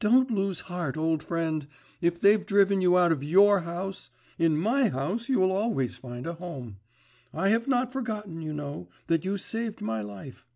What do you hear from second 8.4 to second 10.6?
you know, that you saved my life.